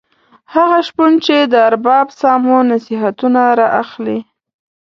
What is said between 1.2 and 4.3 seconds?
چې د ارباب سامو نصیحتونه را اخلي.